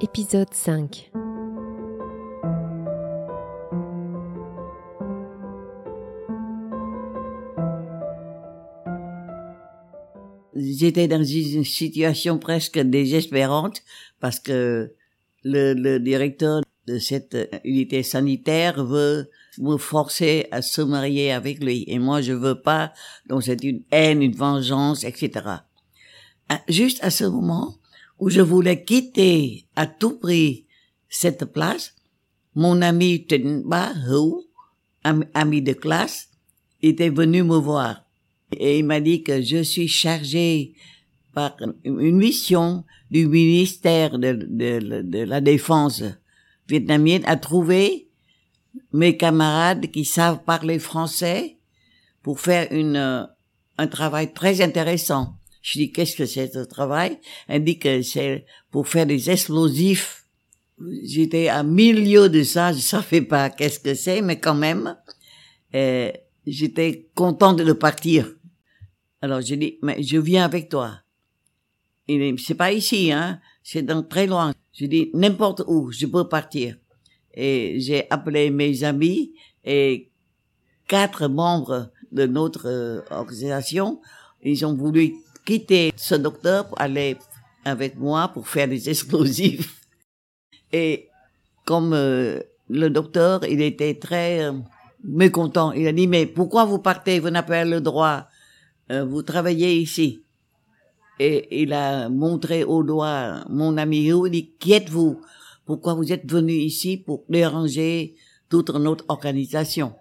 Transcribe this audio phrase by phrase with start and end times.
[0.00, 1.10] Épisode 5.
[10.54, 13.82] J'étais dans une situation presque désespérante
[14.20, 14.94] parce que
[15.42, 21.98] le, directeur de cette unité sanitaire veut me forcer à se marier avec lui et
[21.98, 22.92] moi je veux pas
[23.26, 25.30] donc c'est une haine une vengeance etc
[26.48, 27.79] Ah, juste à ce moment
[28.20, 30.66] où je voulais quitter à tout prix
[31.08, 31.94] cette place
[32.54, 33.92] mon ami Tenba
[35.04, 36.28] am- ami de classe
[36.82, 38.04] était venu me voir
[38.52, 40.74] et il m'a dit que je suis chargé
[41.32, 46.02] par une mission du ministère de, de, la Défense
[46.68, 48.08] vietnamienne à trouver
[48.92, 51.58] mes camarades qui savent parler français
[52.22, 53.28] pour faire une,
[53.78, 55.34] un travail très intéressant.
[55.62, 57.18] Je dis, qu'est-ce que c'est ce travail?
[57.48, 60.26] Elle dit que c'est pour faire des explosifs.
[61.02, 64.96] J'étais à milieu de ça, je savais pas qu'est-ce que c'est, mais quand même,
[65.74, 66.10] euh,
[66.46, 68.34] j'étais contente de partir.
[69.20, 71.00] Alors j'ai dit, mais je viens avec toi.
[72.08, 74.54] Il dit, c'est pas ici, hein, c'est dans très loin.
[74.72, 76.76] Je dis, n'importe où, je peux partir.
[77.34, 80.10] Et j'ai appelé mes amis et
[80.88, 84.00] quatre membres de notre euh, organisation,
[84.42, 85.14] ils ont voulu
[85.44, 87.16] quitter ce docteur pour aller
[87.64, 89.80] avec moi pour faire des explosifs.
[90.72, 91.08] Et
[91.64, 94.52] comme euh, le docteur, il était très euh,
[95.04, 95.72] mécontent.
[95.72, 97.18] Il a dit, mais pourquoi vous partez?
[97.20, 98.26] Vous n'avez pas le droit.
[98.90, 100.22] Euh, vous travaillez ici.
[101.18, 105.20] Et il a montré au doigt mon ami Hugh, il dit, qui êtes-vous?
[105.66, 108.16] Pourquoi vous êtes venu ici pour déranger
[108.48, 109.94] toute notre organisation?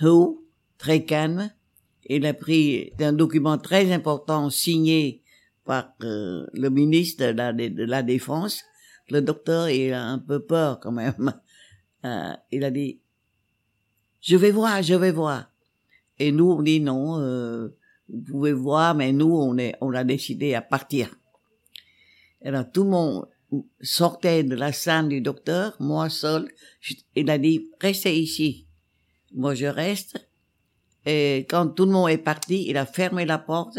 [0.00, 0.36] Hugh,
[0.78, 1.50] très calme,
[2.06, 5.22] il a pris un document très important signé
[5.64, 8.62] par euh, le ministre de la, Défense.
[9.10, 11.32] Le docteur, il a un peu peur quand même.
[12.06, 13.00] Euh, il a dit,
[14.20, 15.50] je vais voir, je vais voir.
[16.18, 17.68] Et nous, on dit non, euh,
[18.10, 21.16] vous pouvez voir, mais nous, on, est, on a décidé à partir.
[22.44, 23.26] Alors, tout le monde
[23.80, 26.52] sortait de la salle du docteur, moi seul.
[27.16, 28.66] Il a dit, restez ici.
[29.32, 30.28] Moi, je reste.
[31.06, 33.78] Et quand tout le monde est parti, il a fermé la porte,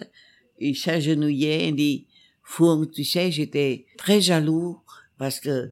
[0.60, 2.08] il s'agenouillait, il dit,
[2.44, 4.80] Fourg, tu sais, j'étais très jaloux
[5.18, 5.70] parce que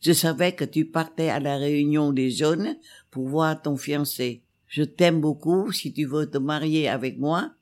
[0.00, 2.76] je savais que tu partais à la réunion des jeunes
[3.10, 4.42] pour voir ton fiancé.
[4.66, 7.52] Je t'aime beaucoup, si tu veux te marier avec moi,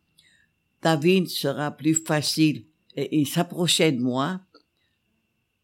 [0.80, 2.64] ta vie sera plus facile.
[2.96, 4.40] Et il s'approchait de moi.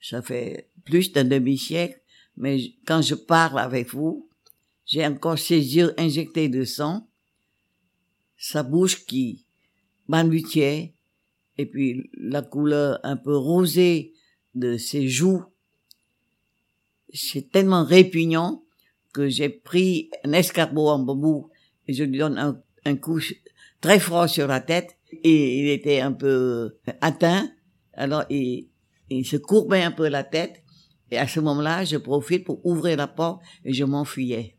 [0.00, 2.00] Ça fait plus d'un demi-siècle,
[2.36, 4.28] mais quand je parle avec vous,
[4.86, 7.06] j'ai encore ses yeux injectés de sang,
[8.40, 9.44] sa bouche qui
[10.08, 10.94] balbutiait,
[11.58, 14.14] et puis la couleur un peu rosée
[14.54, 15.44] de ses joues.
[17.12, 18.64] C'est tellement répugnant
[19.12, 21.50] que j'ai pris un escargot en bambou
[21.86, 23.20] et je lui donne un, un coup
[23.80, 27.50] très fort sur la tête et il était un peu atteint.
[27.92, 28.68] Alors il,
[29.10, 30.62] il se courbait un peu la tête
[31.10, 34.56] et à ce moment-là, je profite pour ouvrir la porte et je m'enfuyais.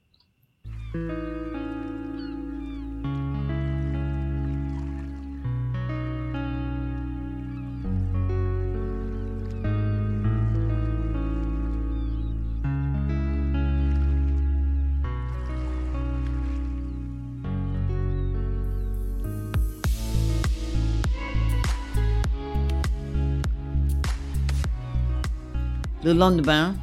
[26.03, 26.75] Le lendemain,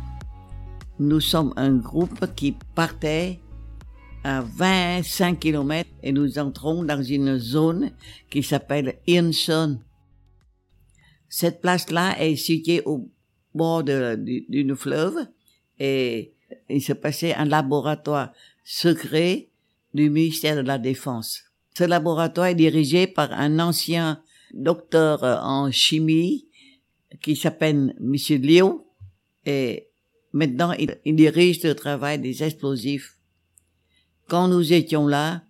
[1.01, 3.41] nous sommes un groupe qui partait
[4.23, 7.91] à 25 kilomètres et nous entrons dans une zone
[8.31, 9.81] qui s'appelle Incheon.
[11.29, 13.11] Cette place-là est située au
[13.57, 15.17] bord d'une fleuve
[15.81, 16.33] et
[16.69, 19.49] il se passait un laboratoire secret
[19.95, 21.43] du ministère de la Défense.
[21.77, 24.23] Ce laboratoire est dirigé par un ancien
[24.55, 26.47] docteur euh, en chimie
[27.21, 28.88] qui s'appelle Monsieur Liu
[29.49, 29.89] et
[30.33, 33.17] maintenant il, dirige le travail des explosifs.
[34.29, 35.43] Quand nous étions là,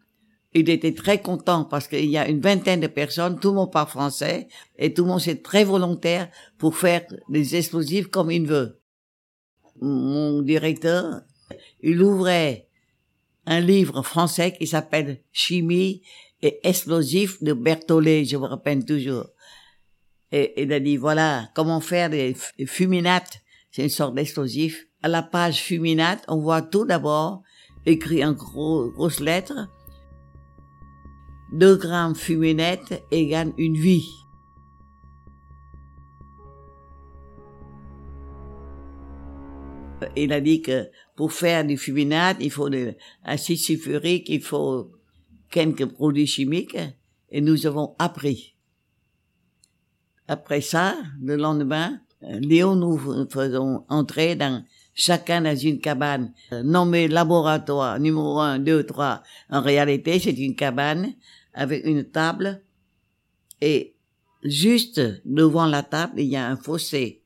[0.55, 3.73] il était très content parce qu'il y a une vingtaine de personnes, tout le monde
[3.73, 4.47] parle français
[4.77, 8.81] et tout le monde est très volontaire pour faire des explosifs comme il veut.
[9.81, 11.23] Mon directeur,
[11.81, 12.69] il ouvrait
[13.47, 16.03] un livre français qui s'appelle Chimie
[16.41, 19.27] et explosifs de Berthollet, je me rappelle toujours.
[20.31, 22.37] Et il a dit, voilà, comment faire des
[22.67, 23.41] fuminates.
[23.71, 24.87] C'est une sorte d'explosif.
[25.03, 27.43] À la page fuminate, on voit tout d'abord
[27.87, 29.69] écrit en gros, grosses lettres.
[31.53, 34.09] 2 grammes fuminette égale une vie.
[40.15, 42.95] Il a dit que pour faire du fuminate, il faut de
[43.25, 44.93] acide sulfurique, il faut
[45.51, 46.77] quelques produits chimiques,
[47.31, 48.55] et nous avons appris.
[50.29, 57.07] Après ça, le lendemain, Léo nous faisons entrer dans chacun dans une cabane euh, nommée
[57.07, 59.23] laboratoire numéro 1, 2, 3.
[59.51, 61.15] En réalité, c'est une cabane
[61.55, 62.61] avec une table
[63.61, 63.95] et
[64.43, 67.23] juste devant la table, il y a un fossé.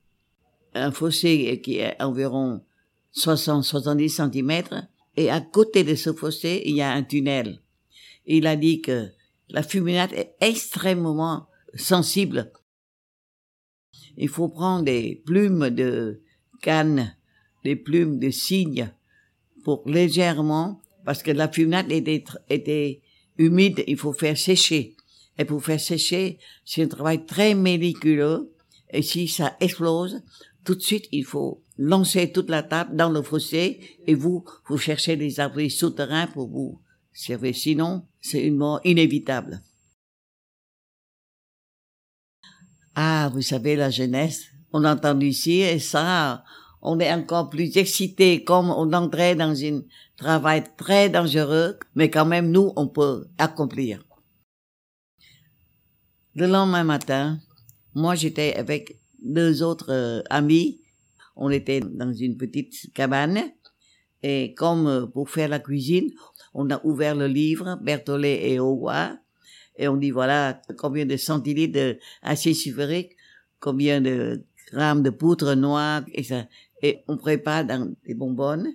[0.74, 2.62] Un fossé qui est environ
[3.16, 4.86] 60-70 cm
[5.16, 7.60] et à côté de ce fossé, il y a un tunnel.
[8.26, 9.08] Il a dit que
[9.48, 12.52] la fuminate est extrêmement sensible.
[14.16, 16.20] Il faut prendre des plumes de
[16.60, 17.14] canne
[17.64, 18.90] des plumes de cygne
[19.64, 23.00] pour légèrement, parce que la fuminate était, était
[23.38, 24.96] humide, il faut faire sécher.
[25.38, 28.52] Et pour faire sécher, c'est un travail très médiculeux.
[28.90, 30.22] Et si ça explose,
[30.64, 34.78] tout de suite, il faut lancer toute la table dans le fossé et vous, vous
[34.78, 36.80] cherchez des abris souterrains pour vous
[37.12, 37.54] servir.
[37.54, 39.62] Sinon, c'est une mort inévitable.
[42.94, 46.44] Ah, vous savez, la jeunesse, on entend ici et ça,
[46.82, 49.82] on est encore plus excité comme on entrait dans un
[50.16, 54.04] travail très dangereux, mais quand même nous, on peut accomplir.
[56.34, 57.38] Le lendemain matin,
[57.94, 60.80] moi j'étais avec deux autres euh, amis,
[61.36, 63.52] on était dans une petite cabane,
[64.22, 66.10] et comme euh, pour faire la cuisine,
[66.52, 69.16] on a ouvert le livre Berthollet et Owa,
[69.76, 73.16] et on dit voilà combien de centilitres d'acide sulfurique,
[73.60, 76.46] combien de grammes de poudre noire, et ça
[76.82, 78.74] et on prépare dans des bonbonnes.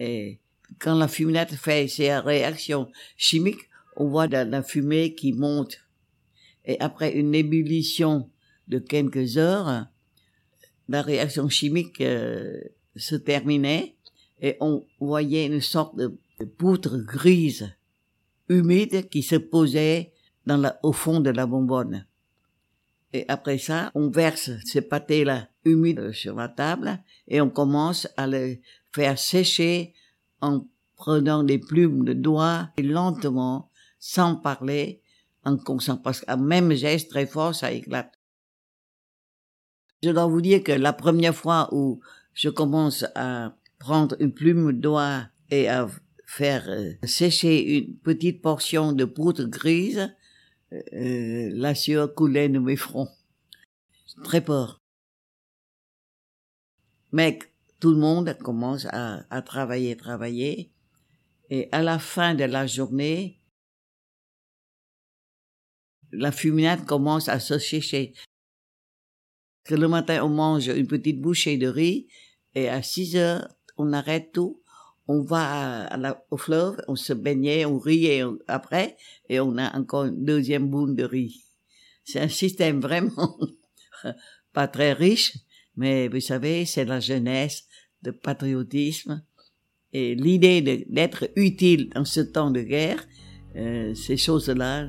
[0.00, 0.40] Et
[0.78, 5.78] quand la fuminate fait ses réactions chimiques, on voit de la fumée qui monte.
[6.64, 8.30] Et après une ébullition
[8.68, 9.86] de quelques heures,
[10.88, 12.60] la réaction chimique euh,
[12.96, 13.96] se terminait
[14.40, 16.18] et on voyait une sorte de,
[16.56, 17.74] poutre grise,
[18.48, 20.12] humide, qui se posait
[20.46, 22.06] dans la, au fond de la bonbonne.
[23.12, 28.26] Et après ça, on verse ces pâtés-là humides sur la table et on commence à
[28.26, 28.60] les
[28.92, 29.94] faire sécher
[30.40, 30.66] en
[30.96, 35.02] prenant des plumes de doigts et lentement, sans parler,
[35.44, 38.12] en consent, parce qu'un même geste très fort, ça éclate.
[40.02, 42.00] Je dois vous dire que la première fois où
[42.34, 45.88] je commence à prendre une plume de doigt et à
[46.28, 50.14] faire euh, sécher une petite portion de poudre grise,
[50.72, 53.08] euh, la sueur coulait de mes fronts.
[54.24, 54.82] Très peur.
[57.12, 57.38] Mais
[57.80, 60.70] tout le monde commence à, à travailler, travailler.
[61.48, 63.40] Et à la fin de la journée,
[66.12, 68.12] la fuminade commence à se sécher.
[69.70, 72.06] Le matin, on mange une petite bouchée de riz
[72.54, 73.48] et à 6 heures,
[73.78, 74.62] on arrête tout
[75.08, 75.88] on va
[76.30, 78.96] au fleuve, on se baignait, on riait après,
[79.28, 81.44] et on a encore une deuxième boule de riz.
[82.04, 83.38] C'est un système vraiment
[84.52, 85.38] pas très riche,
[85.76, 87.64] mais vous savez, c'est la jeunesse,
[88.02, 89.22] le patriotisme,
[89.92, 93.02] et l'idée d'être utile dans ce temps de guerre,
[93.56, 94.88] euh, ces choses-là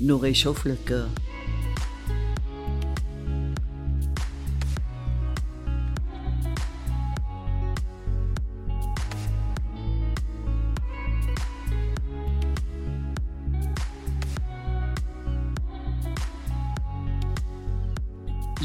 [0.00, 1.08] nous réchauffent le cœur.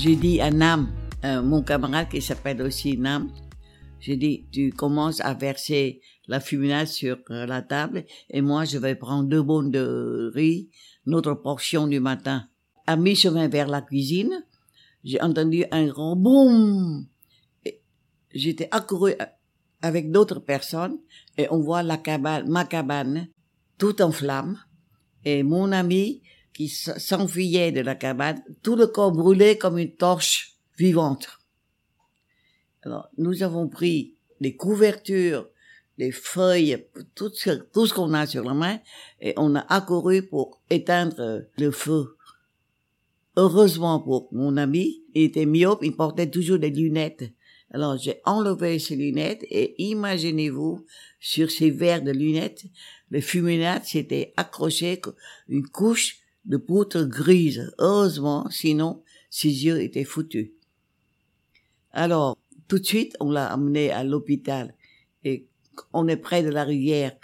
[0.01, 0.89] J'ai dit à Nam,
[1.25, 3.31] euh, mon camarade qui s'appelle aussi Nam,
[3.99, 8.79] j'ai dit, tu commences à verser la fuminade sur euh, la table et moi je
[8.79, 10.71] vais prendre deux bonnes de riz,
[11.05, 12.47] notre portion du matin.
[12.87, 14.43] À mi-chemin vers la cuisine,
[15.03, 17.05] j'ai entendu un grand boum.
[18.33, 19.13] J'étais accouru
[19.83, 20.97] avec d'autres personnes
[21.37, 23.27] et on voit la cabane, ma cabane,
[23.77, 24.57] tout en flammes.
[25.25, 30.57] Et mon ami qui s'enfuyait de la cabane, tout le corps brûlé comme une torche
[30.77, 31.39] vivante.
[32.83, 35.47] Alors, nous avons pris des couvertures,
[35.97, 38.79] des feuilles, tout ce, qu'on a sur la main,
[39.19, 42.15] et on a accouru pour éteindre le feu.
[43.37, 47.31] Heureusement pour mon ami, il était myope, il portait toujours des lunettes.
[47.73, 50.85] Alors j'ai enlevé ses lunettes et imaginez-vous,
[51.19, 52.65] sur ces verres de lunettes,
[53.09, 54.99] le fuminate s'était accroché
[55.47, 57.71] une couche de poutre grise.
[57.77, 60.51] Heureusement, sinon, ses yeux étaient foutus.
[61.91, 64.73] Alors, tout de suite, on l'a amené à l'hôpital.
[65.23, 65.47] Et
[65.93, 67.15] on est près de la rivière.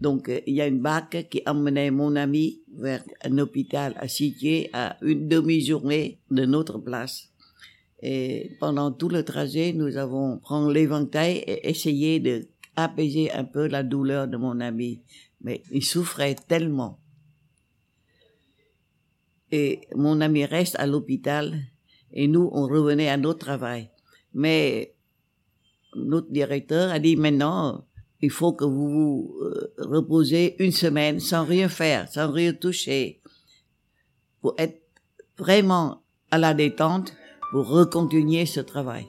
[0.00, 4.70] Donc, il y a une barque qui emmenait mon ami vers un hôpital à situé
[4.72, 7.28] à une demi-journée de notre place.
[8.02, 13.68] Et pendant tout le trajet, nous avons pris l'éventail et essayé de apaiser un peu
[13.68, 15.02] la douleur de mon ami.
[15.40, 16.98] Mais il souffrait tellement.
[19.52, 21.60] Et mon ami reste à l'hôpital
[22.12, 23.90] et nous, on revenait à notre travail.
[24.34, 24.94] Mais
[25.94, 27.86] notre directeur a dit maintenant,
[28.20, 33.20] il faut que vous vous euh, reposez une semaine sans rien faire, sans rien toucher,
[34.40, 34.80] pour être
[35.36, 37.14] vraiment à la détente,
[37.50, 39.06] pour recontinuer ce travail.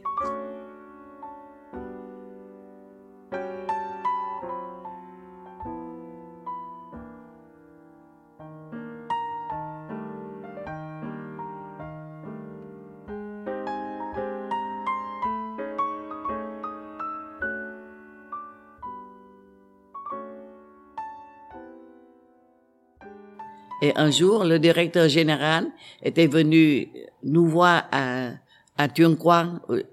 [23.83, 25.69] Et un jour, le directeur général
[26.01, 26.87] était venu
[27.21, 28.29] nous voir à,
[28.77, 29.83] à euh,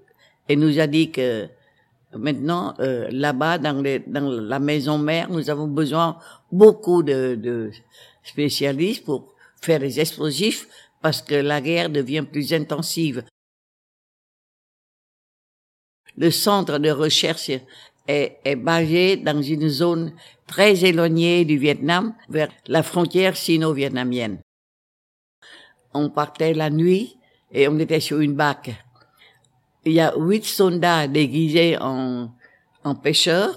[0.47, 1.49] et nous a dit que
[2.13, 6.17] maintenant, euh, là-bas, dans, dans la maison mère, nous avons besoin
[6.53, 7.71] beaucoup de, de
[8.23, 10.69] spécialistes pour faire des explosifs
[11.01, 13.25] parce que la guerre devient plus intensive.
[16.15, 17.51] Le centre de recherche
[18.11, 20.13] est, est dans une zone
[20.47, 24.39] très éloignée du Vietnam, vers la frontière sino-vietnamienne.
[25.93, 27.17] On partait la nuit
[27.51, 28.71] et on était sur une bac.
[29.85, 32.29] Il y a huit soldats déguisés en,
[32.83, 33.55] en pêcheurs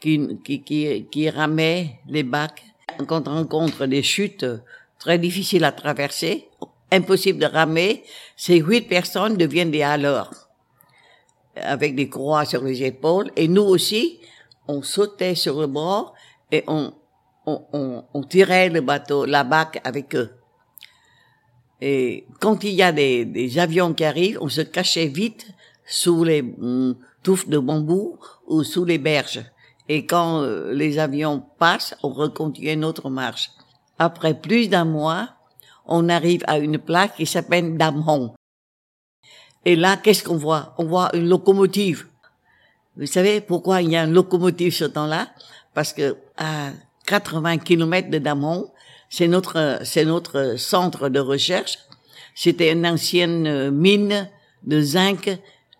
[0.00, 2.64] qui, qui, qui, qui ramaient les bacs.
[3.06, 4.46] Quand on rencontre des chutes
[4.98, 6.48] très difficiles à traverser,
[6.90, 8.02] impossible de ramer,
[8.36, 10.41] ces huit personnes deviennent des haleurs
[11.56, 13.30] avec des croix sur les épaules.
[13.36, 14.20] Et nous aussi,
[14.68, 16.14] on sautait sur le bord
[16.50, 16.92] et on,
[17.46, 20.30] on, on, on tirait le bateau, la bac avec eux.
[21.80, 25.48] Et quand il y a des, des avions qui arrivent, on se cachait vite
[25.84, 29.44] sous les mm, touffes de bambou ou sous les berges.
[29.88, 33.50] Et quand euh, les avions passent, on recontinue notre marche.
[33.98, 35.30] Après plus d'un mois,
[35.86, 38.30] on arrive à une plaque qui s'appelle Dam Hong.
[39.64, 40.74] Et là, qu'est-ce qu'on voit?
[40.78, 42.06] On voit une locomotive.
[42.96, 45.28] Vous savez pourquoi il y a une locomotive ce temps-là?
[45.74, 46.70] Parce que à
[47.06, 48.70] 80 km de Damon,
[49.08, 51.78] c'est notre c'est notre centre de recherche.
[52.34, 54.28] C'était une ancienne mine
[54.64, 55.30] de zinc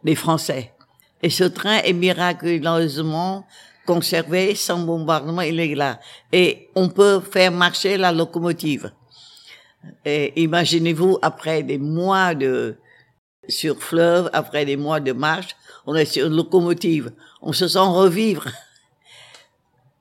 [0.04, 0.72] des Français.
[1.22, 3.46] Et ce train est miraculeusement
[3.86, 6.00] conservé sans bombardement, il est là.
[6.32, 8.92] Et on peut faire marcher la locomotive.
[10.04, 12.76] Et imaginez-vous, après des mois de,
[13.48, 15.56] sur fleuve, après des mois de marche,
[15.86, 17.12] on est sur une locomotive.
[17.40, 18.46] On se sent revivre.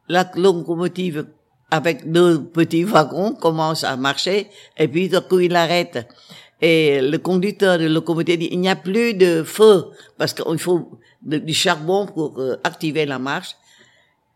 [0.07, 1.27] La locomotive,
[1.69, 6.07] avec deux petits wagons, commence à marcher, et puis d'un coup, il arrête.
[6.61, 9.85] Et le conducteur de locomotive dit, il n'y a plus de feu,
[10.17, 13.55] parce qu'il faut du charbon pour euh, activer la marche.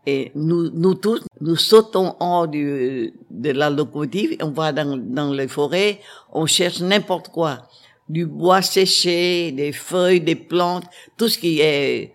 [0.07, 5.31] Et nous, nous tous, nous sautons hors du, de la locomotive, on va dans, dans
[5.31, 5.99] les forêts,
[6.31, 7.67] on cherche n'importe quoi
[8.09, 10.85] du bois séché, des feuilles, des plantes,
[11.17, 12.13] tout ce qui est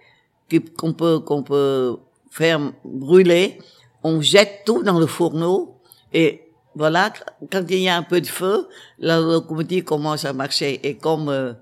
[0.76, 1.99] qu'on peut qu'on peut
[2.30, 3.59] faire brûler,
[4.02, 5.80] on jette tout dans le fourneau
[6.12, 6.42] et
[6.75, 7.12] voilà,
[7.50, 8.68] quand il y a un peu de feu,
[8.99, 11.52] la locomotive commence à marcher et comme euh,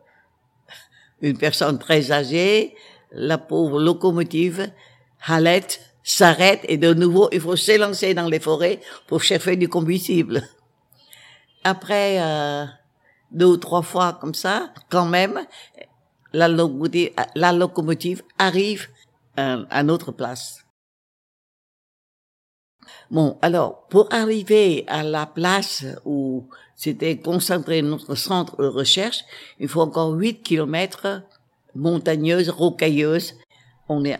[1.23, 2.75] une personne très âgée,
[3.13, 4.71] la pauvre locomotive
[5.27, 10.43] halète, s'arrête et de nouveau il faut s'élancer dans les forêts pour chercher du combustible.
[11.65, 12.65] Après euh,
[13.31, 15.41] deux ou trois fois comme ça, quand même,
[16.33, 18.89] la locomotive, la locomotive arrive
[19.39, 20.65] euh, à, notre place.
[23.11, 29.25] Bon, alors, pour arriver à la place où c'était concentré notre centre de recherche,
[29.59, 31.23] il faut encore huit kilomètres
[31.75, 33.35] montagneuses, rocailleuses.
[33.89, 34.19] On est,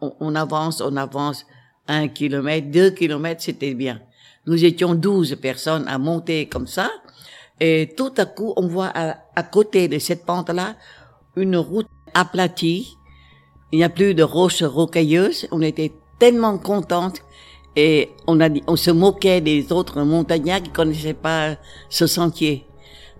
[0.00, 1.46] on, on avance, on avance
[1.88, 4.00] un kilomètre, deux kilomètres, c'était bien.
[4.46, 6.90] Nous étions douze personnes à monter comme ça.
[7.60, 10.76] Et tout à coup, on voit à, côté de cette pente-là
[11.36, 12.96] une route aplatie.
[13.72, 15.48] Il n'y a plus de roches rocailleuses.
[15.50, 17.22] On était tellement contentes
[17.74, 21.56] et on a on se moquait des autres montagnards qui connaissaient pas
[21.88, 22.66] ce sentier.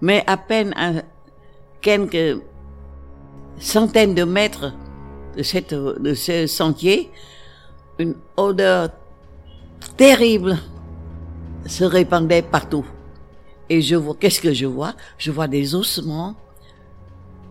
[0.00, 1.02] Mais à peine à
[1.80, 2.40] quelques
[3.58, 4.72] centaines de mètres
[5.36, 7.10] de cette, de ce sentier,
[7.98, 8.90] une odeur
[9.96, 10.58] terrible
[11.66, 12.84] se répandait partout.
[13.68, 14.94] Et je vois, qu'est-ce que je vois?
[15.18, 16.36] Je vois des ossements,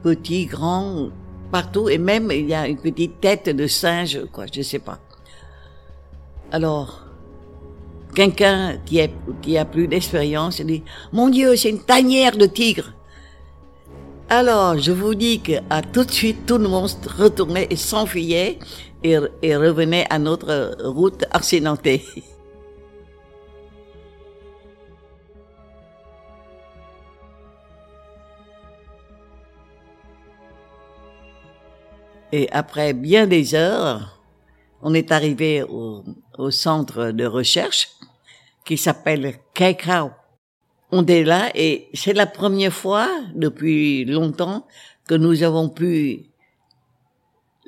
[0.04, 1.10] petits, grands,
[1.52, 5.00] partout, et même il y a une petite tête de singe, quoi, je sais pas.
[6.52, 7.06] Alors,
[8.14, 12.94] quelqu'un qui, est, qui a plus d'expérience dit, mon Dieu, c'est une tanière de tigre.
[14.30, 18.58] Alors, je vous dis qu'à tout de suite, tout le monde retournait et s'enfuyait
[19.04, 22.04] et, et revenait à notre route accidentée.
[32.38, 34.22] Et après bien des heures,
[34.82, 36.04] on est arrivé au,
[36.52, 37.88] centre de recherche
[38.66, 40.12] qui s'appelle Kaikao.
[40.92, 44.68] On est là et c'est la première fois depuis longtemps
[45.08, 46.26] que nous avons pu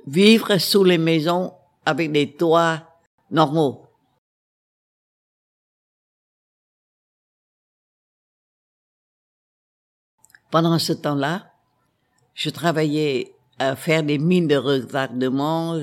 [0.05, 1.53] vivre sous les maisons
[1.85, 2.83] avec des toits
[3.31, 3.87] normaux.
[10.51, 11.53] Pendant ce temps-là,
[12.33, 15.79] je travaillais à faire des mines de retardement,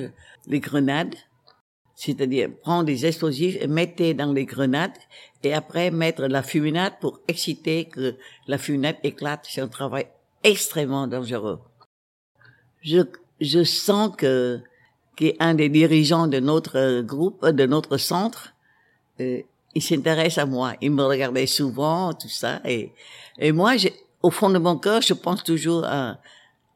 [0.47, 1.15] les grenades,
[1.95, 4.97] c'est-à-dire prendre des explosifs et mettre dans les grenades
[5.43, 8.17] et après mettre la fuminade pour exciter que
[8.47, 9.47] la fuminade éclate.
[9.49, 10.07] C'est un travail
[10.43, 11.61] extrêmement dangereux.
[12.83, 13.01] Je,
[13.41, 14.61] je sens que
[15.17, 18.53] qu'un des dirigeants de notre groupe, de notre centre,
[19.21, 19.41] euh,
[19.77, 20.75] il s'intéresse à moi.
[20.81, 22.93] Il me regardait souvent, tout ça, et
[23.39, 23.75] et moi,
[24.23, 26.19] au fond de mon cœur, je pense toujours à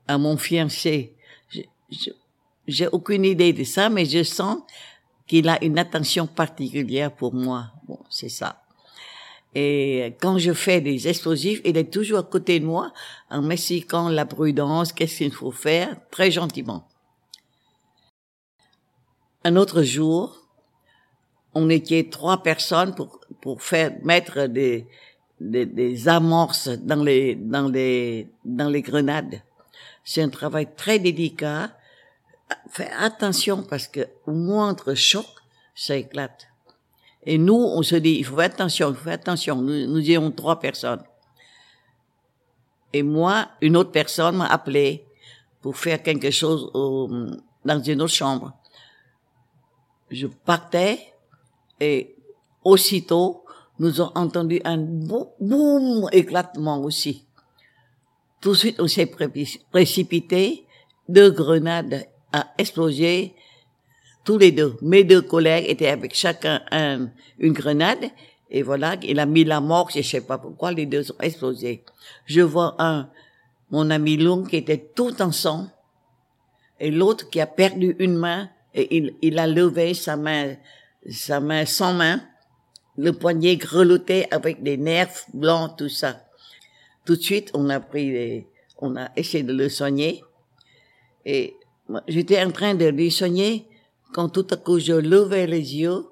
[0.08, 1.14] à mon fiancé.
[2.66, 4.58] J'ai aucune idée de ça, mais je sens
[5.26, 7.66] qu'il a une attention particulière pour moi.
[7.86, 8.62] Bon, c'est ça.
[9.54, 12.92] Et quand je fais des explosifs, il est toujours à côté de moi
[13.30, 16.86] en m'expliquant la prudence, qu'est-ce qu'il faut faire, très gentiment.
[19.44, 20.36] Un autre jour,
[21.54, 24.86] on était trois personnes pour, pour faire mettre des,
[25.40, 29.42] des, des amorces dans les, dans les, dans les grenades.
[30.10, 31.70] C'est un travail très délicat.
[32.70, 35.26] Fais attention parce que au moindre choc,
[35.74, 36.48] ça éclate.
[37.24, 39.56] Et nous, on se dit, il faut faire attention, il faut faire attention.
[39.56, 41.02] Nous, nous étions trois personnes.
[42.94, 45.04] Et moi, une autre personne m'a appelé
[45.60, 48.54] pour faire quelque chose dans une autre chambre.
[50.10, 51.12] Je partais
[51.80, 52.16] et
[52.64, 53.44] aussitôt,
[53.78, 57.27] nous avons entendu un boum éclatement aussi.
[58.40, 59.10] Tout de suite, on s'est
[59.70, 60.66] précipité.
[61.08, 63.34] Deux grenades a explosé.
[64.24, 64.76] Tous les deux.
[64.82, 66.60] Mes deux collègues étaient avec chacun
[67.38, 68.10] une grenade.
[68.50, 71.84] Et voilà, il a mis la mort, je sais pas pourquoi, les deux ont explosé.
[72.24, 73.10] Je vois un,
[73.70, 75.68] mon ami Lung qui était tout en sang,
[76.80, 80.56] et l'autre qui a perdu une main, et il, il a levé sa main,
[81.10, 82.22] sa main sans main,
[82.96, 86.24] le poignet grelotté avec des nerfs blancs, tout ça.
[87.08, 88.44] Tout de suite, on a pris,
[88.76, 90.22] on a essayé de le soigner.
[91.24, 91.56] Et
[92.06, 93.66] j'étais en train de lui soigner
[94.12, 96.04] quand tout à coup je levais les yeux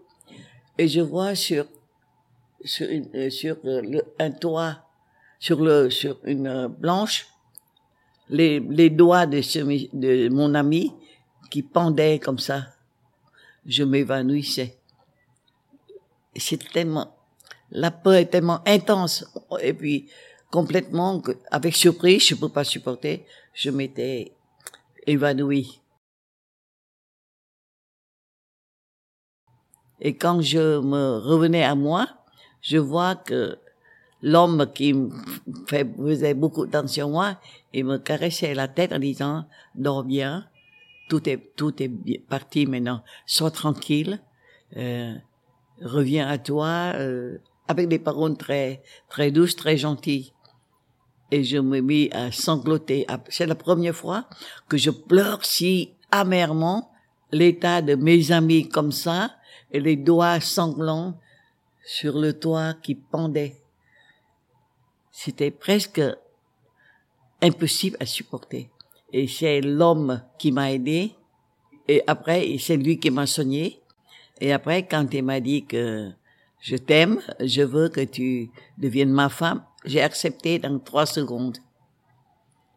[0.78, 1.66] et je vois sur
[2.64, 4.87] sur, euh, le, un toit,
[5.38, 7.26] sur le sur une blanche,
[8.30, 9.40] les, les doigts de,
[9.94, 10.94] de mon ami
[11.50, 12.68] qui pendaient comme ça.
[13.66, 14.78] Je m'évanouissais.
[16.35, 17.14] C'est tellement,
[17.70, 19.26] la peur est tellement intense.
[19.61, 20.09] Et puis,
[20.50, 24.32] complètement, avec surprise, je ne peux pas supporter, je m'étais
[25.06, 25.80] évanoui.
[30.00, 32.09] Et quand je me revenais à moi,
[32.61, 33.59] je vois que
[34.22, 35.11] l'homme qui me
[35.66, 37.40] faisait beaucoup d'attention à moi,
[37.72, 40.46] il me caressait la tête en disant, dors bien,
[41.09, 41.90] tout est, tout est
[42.28, 44.20] parti maintenant, sois tranquille,
[44.76, 45.14] euh,
[45.80, 50.32] reviens à toi, euh, avec des paroles très, très douces, très gentilles
[51.30, 53.06] et je me mis à sangloter.
[53.28, 54.28] C'est la première fois
[54.68, 56.92] que je pleure si amèrement
[57.32, 59.36] l'état de mes amis comme ça
[59.72, 61.18] et les doigts sanglants
[61.84, 63.56] sur le toit qui pendait.
[65.10, 66.02] C'était presque
[67.42, 68.70] impossible à supporter.
[69.12, 71.12] Et c'est l'homme qui m'a aidé.
[71.88, 73.80] Et après, c'est lui qui m'a soigné.
[74.40, 76.10] Et après, quand il m'a dit que
[76.60, 81.59] je t'aime, je veux que tu deviennes ma femme, j'ai accepté dans trois secondes.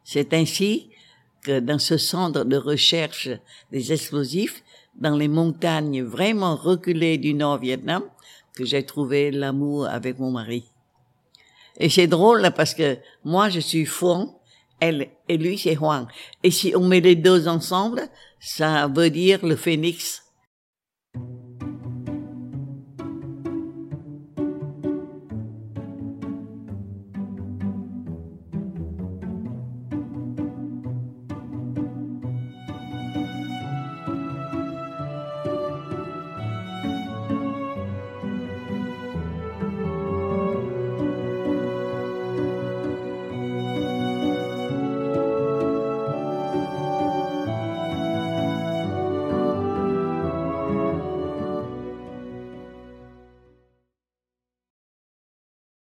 [0.04, 0.90] C'est ainsi
[1.44, 3.30] que dans ce centre de recherche
[3.72, 4.64] des explosifs,
[4.96, 8.04] dans les montagnes vraiment reculées du Nord Vietnam,
[8.56, 10.66] que j'ai trouvé l'amour avec mon mari.
[11.78, 14.34] Et c'est drôle parce que moi je suis Fong,
[14.80, 16.08] elle et lui c'est Huang.
[16.44, 18.02] Et si on met les deux ensemble,
[18.40, 20.24] ça veut dire le phénix.